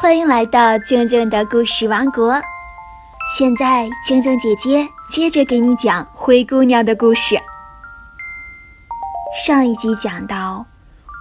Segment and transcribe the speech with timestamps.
[0.00, 2.40] 欢迎来到静静的故事王国。
[3.36, 7.36] 现在，静静姐姐接着给你讲灰姑娘的故事。
[9.44, 10.66] 上一集讲到，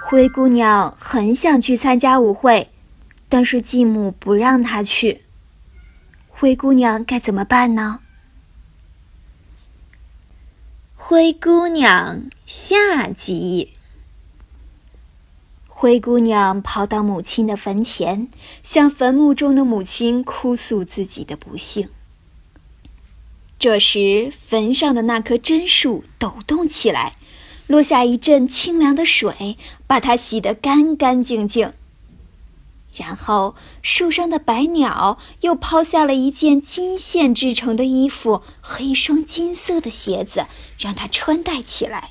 [0.06, 2.70] 灰姑娘很想去参加舞会，
[3.28, 5.24] 但是继母不让她去。
[6.30, 8.02] 灰姑娘该怎么办呢？
[10.96, 13.74] 灰姑娘下集。
[15.80, 18.30] 灰姑娘跑到母亲的坟前，
[18.64, 21.90] 向坟墓中的母亲哭诉自己的不幸。
[23.60, 27.14] 这时，坟上的那棵真树抖动起来，
[27.68, 31.72] 落下一阵清凉的水，把它洗得干干净净。
[32.96, 40.48] 然后，树上的白鸟又抛下了一件金线制成的衣服和一双金色的鞋子，
[40.80, 42.10] 让它穿戴起来。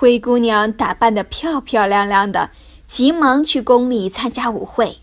[0.00, 2.52] 灰姑娘打扮得漂漂亮亮的，
[2.86, 4.98] 急忙去宫里参加舞会。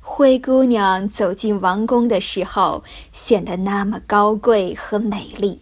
[0.00, 5.60] 灰姑娘走进王宫的时候，显得那么高贵和美丽，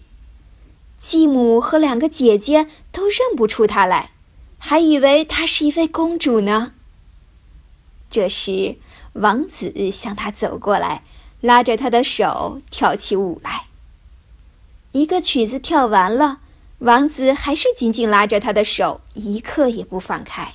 [1.01, 4.13] 继母和两个姐姐都认不出她来，
[4.59, 6.75] 还以为她是一位公主呢。
[8.09, 8.77] 这时，
[9.15, 11.03] 王子向她走过来，
[11.41, 13.65] 拉着她的手跳起舞来。
[14.93, 16.43] 一个曲子跳完了。
[16.85, 20.53] 王子还是紧紧拉着她的手，一刻也不放开。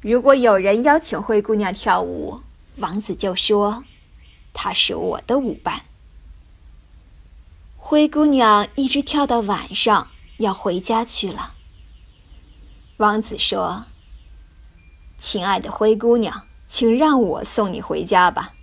[0.00, 2.40] 如果有人邀请灰姑娘跳舞，
[2.78, 3.84] 王子就说
[4.52, 5.82] ：“她是我的舞伴。”
[7.78, 11.54] 灰姑娘一直跳到晚上，要回家去了。
[12.96, 13.84] 王子说
[15.16, 18.53] ：“亲爱的灰姑娘，请让我送你回家吧。”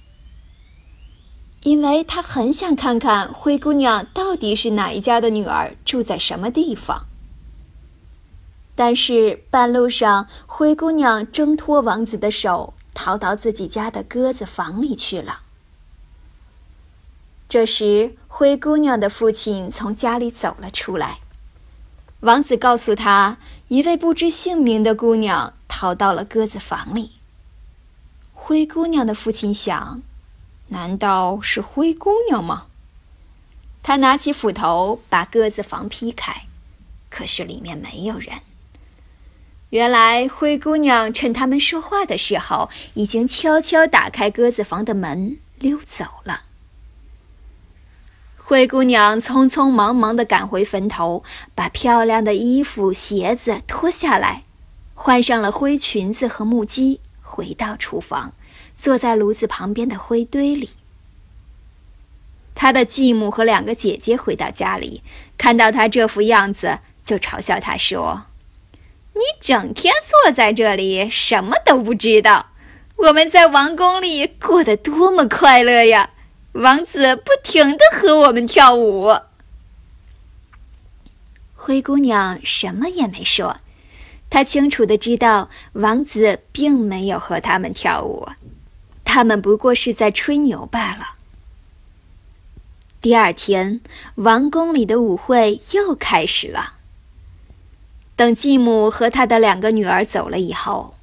[1.64, 7.06] 因为他很想看看灰姑娘到底是哪一家的女儿，住在什么地方。
[8.74, 15.40] 但是半路上，灰姑娘挣脱王子的手，逃到自己家的鸽子房里去了。
[17.48, 21.20] 这时，灰姑娘的父亲从家里走了出来。
[22.22, 23.38] 王子告诉他，
[23.68, 27.12] 一位不知姓名的姑娘逃到了鸽子房里。
[28.34, 30.02] 灰姑娘的父亲想。
[30.72, 32.68] 难道是灰姑娘吗？
[33.84, 36.44] 他拿起斧头把鸽子房劈开，
[37.10, 38.40] 可是里面没有人。
[39.72, 46.44] 原来灰姑娘趁他们说话的时候，已经悄悄打开鸽子房的门溜走了。
[48.38, 54.44] 灰姑娘匆匆忙忙地赶回坟头，把漂亮的衣服、鞋子脱下来，
[54.94, 58.34] 换上了灰裙子和木屐，回到厨房。
[58.82, 60.72] 坐在炉子旁边的灰堆里。
[62.56, 65.04] 他的继母和两个姐姐回到家里，
[65.38, 68.24] 看到他这副样子，就嘲笑他说
[69.14, 72.48] ：“你整天坐在这里，什么都不知道。
[72.96, 76.10] 我们在王宫里过得多么快乐呀！
[76.54, 79.16] 王子不停的和我们跳舞。”
[81.54, 83.58] 灰姑娘什么也没说，
[84.32, 88.28] 她清楚的知道王子并没有和他们跳舞。
[89.14, 91.16] 他们不过是在吹牛罢了。
[93.02, 93.82] 第二天，
[94.16, 96.76] 王宫里的舞会又开始了。
[98.16, 100.96] 等继母和她的两个女儿走了以后，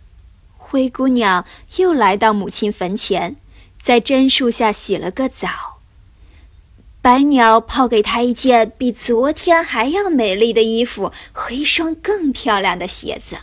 [0.57, 1.45] 灰姑娘
[1.77, 3.37] 又来到母亲坟前，
[3.79, 5.81] 在榛树下洗了个澡。
[7.03, 13.41] 白鸟抛给她一件比昨天还要美丽的衣服和一双更漂亮的鞋子。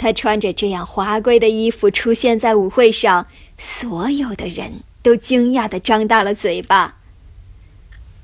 [0.00, 3.26] 她穿着这样华贵的衣服出现在舞会上，
[3.58, 6.96] 所有的人都惊讶的张大了嘴巴。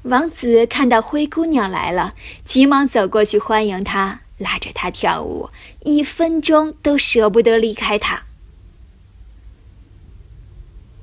[0.04, 2.14] 王子看到灰姑娘来了，
[2.46, 5.50] 急忙走过去欢迎她，拉着她跳舞，
[5.84, 8.24] 一分钟都舍不得离开她。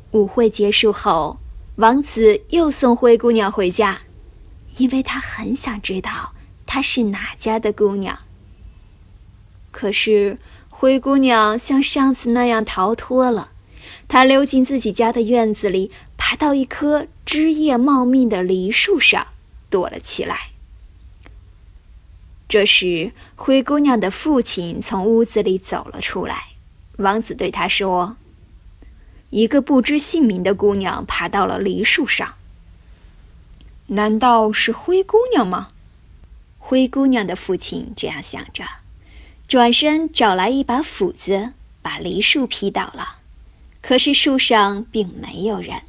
[0.10, 1.38] 舞会结束后，
[1.76, 4.02] 王子又送灰姑娘回家，
[4.78, 6.34] 因为他很想知道
[6.66, 8.18] 她是哪家的姑娘。
[9.70, 10.40] 可是。
[10.84, 13.52] 灰姑娘像上次那样逃脱了，
[14.10, 19.28] 她溜进自己家的院子里，爬到一棵枝叶茂密的梨树上，
[19.70, 20.50] 躲了起来。
[22.50, 26.48] 这时，灰姑娘的父亲从屋子里走了出来。
[26.98, 28.18] 王子对他说
[29.32, 32.34] ：“一个不知姓名的姑娘爬到了梨树上，
[33.88, 35.70] 难道是灰姑娘吗？”
[36.60, 38.66] 灰姑娘的父亲这样想着。
[39.48, 43.20] 转身找来一把斧子，把梨树劈倒了。
[43.82, 45.82] 可是树上并没有人。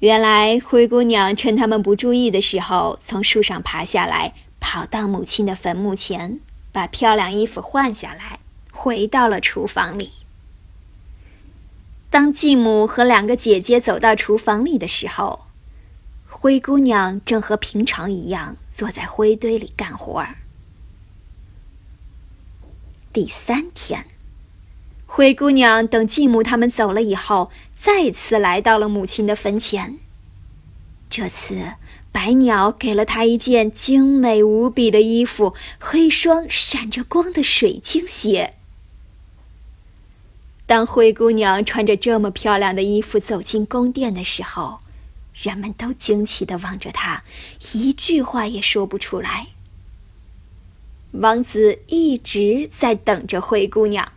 [0.00, 6.40] 原来灰姑娘趁他们不注意的时候，从树上爬下来，跑到母亲的坟墓前，
[6.72, 8.38] 把漂亮衣服换下来，
[8.72, 10.12] 回到了厨房里。
[12.10, 15.46] 当继母和两个姐姐走到厨房里的时候，
[16.28, 20.36] 灰姑娘正和平常一样坐在灰堆里干活儿。
[23.12, 24.06] 第三天，
[25.06, 29.98] 灰姑娘等继母他们走了以后，再次来到了母亲的坟前。
[31.08, 31.72] 这次，
[32.12, 38.52] 白鸟给了她一件精美无比的衣服和一双闪着光的水晶鞋。
[40.66, 44.80] 当灰姑娘穿着这么漂亮的衣服走进宫殿的时候，
[45.32, 47.24] 人们都惊奇地望着她，
[47.72, 49.46] 一句话也说不出来。
[51.12, 54.12] 王子一直在等着灰姑娘。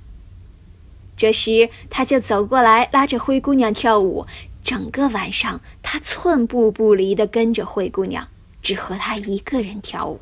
[1.15, 4.25] 这时，他就走过来，拉着灰姑娘跳舞。
[4.63, 8.27] 整个晚上，他寸步不离地跟着灰姑娘，
[8.61, 10.19] 只和她一个人跳舞。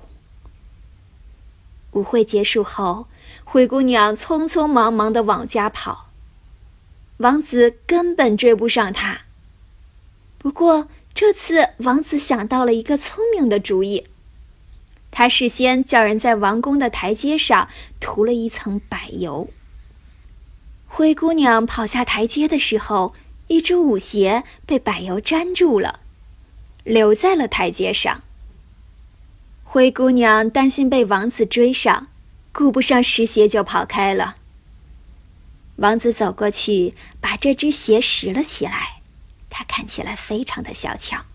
[1.91, 3.07] 舞会结束后，
[3.43, 6.09] 灰姑娘匆匆忙忙地往家跑。
[7.17, 9.21] 王子根本追不上她。
[10.37, 14.05] 不过这次，王子想到了一个聪明的主意。
[15.11, 17.67] 他事先叫人在王宫的台阶上
[17.99, 19.49] 涂了一层柏油。
[20.87, 23.13] 灰姑娘跑下台阶的时候，
[23.47, 25.99] 一只舞鞋被柏油粘住了，
[26.83, 28.23] 留在了台阶上。
[29.63, 32.07] 灰姑娘担心被王子追上，
[32.51, 34.37] 顾不上拾鞋就跑开了。
[35.75, 39.01] 王子走过去，把这只鞋拾了起来。
[39.49, 41.25] 它看起来非常的小巧。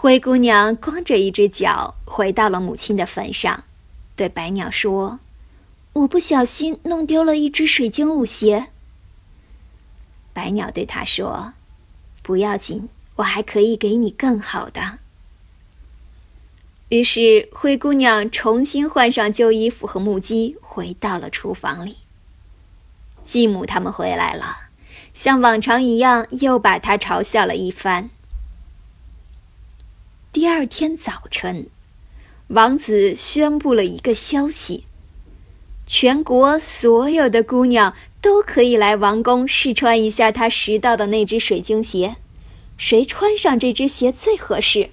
[0.00, 3.64] 灰姑娘光着一只脚回到了母亲的坟上，
[4.14, 5.18] 对白鸟说
[5.92, 8.68] ：“我不小心弄丢了一只水晶舞鞋。”
[10.32, 11.54] 白鸟对她说
[12.22, 15.00] ：“不要紧，我还可以给你更好的。”
[16.90, 21.96] 于是，灰姑娘重新换上旧衣服和木屐，回到了厨房里。
[23.24, 24.68] 继母他们回来了，
[25.12, 28.10] 像往常一样，又把她嘲笑了一番。
[30.30, 31.68] 第二天早晨，
[32.48, 34.84] 王子宣布了一个消息：
[35.86, 42.16] 全国所有的姑娘都可以来王宫试穿一下他拾到的那只水晶鞋，
[42.76, 44.90] 谁穿上这只鞋最合适。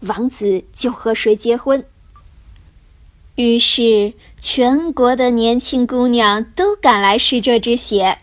[0.00, 1.86] 王子就和谁结婚。
[3.36, 8.18] 于是，全国的年轻姑娘都赶来试这只鞋。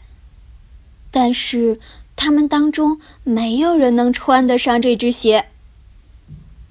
[1.09, 1.79] 但是，
[2.15, 5.48] 她们当中没有人能穿得上这只鞋。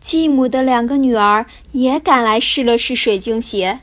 [0.01, 3.81] 继母的两个女儿也赶来试了试水晶鞋，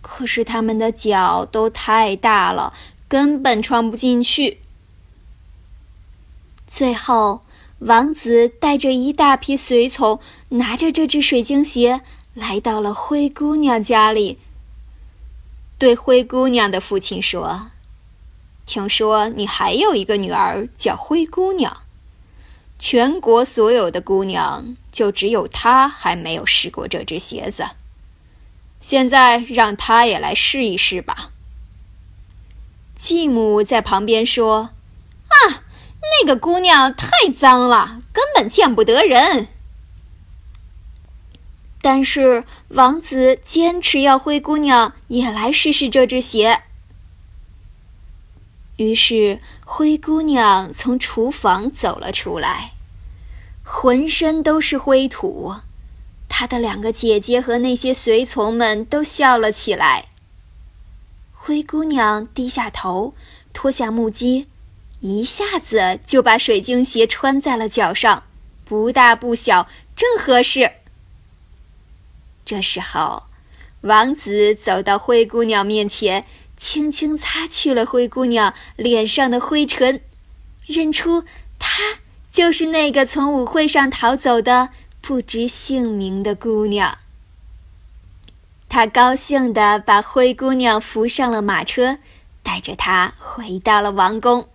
[0.00, 2.74] 可是她们的脚都太大了，
[3.08, 4.58] 根本穿不进去。
[6.66, 7.40] 最后，
[7.78, 12.02] 王子带着一大批随从，拿着这只水晶鞋，
[12.34, 14.38] 来到了灰姑娘家里。
[15.78, 17.70] 对灰姑娘的父亲说
[18.66, 21.82] ：“听说你还有一个女儿叫灰姑娘，
[22.78, 27.64] 全国所有的姑娘就只有她还没有试过这只鞋子。
[28.80, 31.30] 现在让她也来试一试吧。”
[32.94, 34.70] 继母在旁边说
[35.28, 35.64] ：“啊。”
[36.22, 39.48] 那个姑娘太脏了，根本见不得人。
[41.82, 46.62] 但是王子坚持要灰姑娘也来试试这只鞋。
[48.78, 52.72] 于是灰姑娘从厨房走了出来，
[53.64, 55.56] 浑身都是灰土。
[56.28, 60.06] 她的两个姐姐和那些随从们都笑了起来。
[61.32, 63.14] 灰姑娘低下头，
[63.52, 64.46] 脱下木屐。
[65.00, 68.24] 一下子就把水晶鞋穿在了脚上，
[68.64, 70.72] 不大不小，正合适。
[72.44, 73.24] 这时候，
[73.82, 76.24] 王子走到灰姑娘面前，
[76.58, 80.02] 轻轻擦去了灰姑娘脸上的灰尘，
[80.66, 81.24] 认出
[81.58, 82.00] 她
[82.30, 84.68] 就是那个从舞会上逃走的
[85.00, 86.98] 不知姓名的姑娘。
[88.68, 91.98] 他高兴地把灰姑娘扶上了马车，
[92.42, 94.46] 带着她回到了王宫。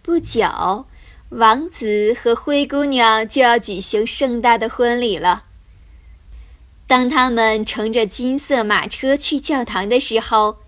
[0.00, 0.86] 不久，
[1.28, 5.44] 王子和灰姑娘就要举行盛大的婚礼了。
[6.86, 10.58] 当他们乘着金色马车去教堂的时候，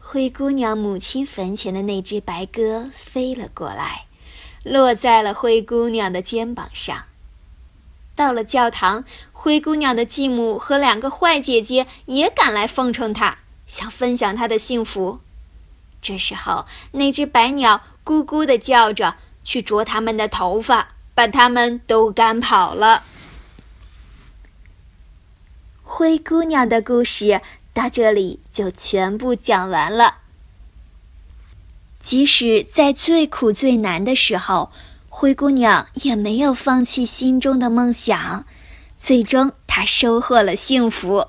[0.00, 4.06] 灰姑娘母亲坟前的那只白鸽飞了过来，
[4.62, 7.04] 落在了灰姑娘的肩膀上。
[8.14, 15.20] 到了教堂，灰姑娘的继母和两个坏姐姐也赶来奉承她，想分享她的幸福。
[16.00, 17.82] 这时候，那只白鸟。
[18.06, 23.02] 咕咕地叫着，去啄他们的头发，把他们都赶跑了。
[25.98, 27.40] 灰姑娘的故事
[27.72, 30.18] 到这里就全部讲完了。
[32.02, 34.70] 即使在最苦最难的时候，
[35.08, 38.44] 灰姑娘也没有放弃心中的梦想，
[38.98, 41.28] 最终她收获了幸福。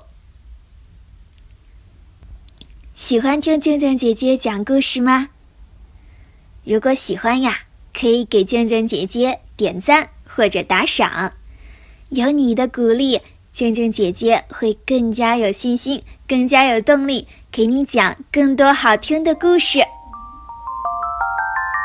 [2.94, 5.30] 喜欢听静静姐姐讲故事吗？
[6.64, 7.60] 如果喜欢呀，
[7.98, 11.32] 可以给静静姐姐点赞或者打赏。
[12.10, 13.22] 有你的鼓励，
[13.52, 19.80] 静静姐姐会更加有信心，更加有动力，给你讲更多好听的故事。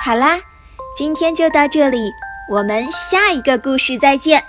[0.04, 0.40] 好啦，
[0.96, 1.98] 今天就到这里，
[2.52, 4.44] 我们下一个故事再见。